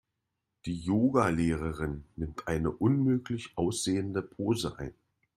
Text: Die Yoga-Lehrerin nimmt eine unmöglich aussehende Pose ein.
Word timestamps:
Die 0.65 0.79
Yoga-Lehrerin 0.81 2.05
nimmt 2.15 2.47
eine 2.47 2.71
unmöglich 2.71 3.51
aussehende 3.55 4.23
Pose 4.23 4.79
ein. 4.79 4.95